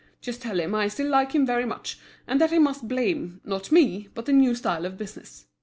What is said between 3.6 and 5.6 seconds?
me, but the new style of business.